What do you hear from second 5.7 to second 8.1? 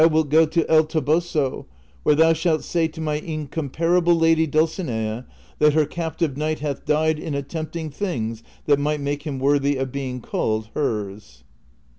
lier captive knight hath died, in attempting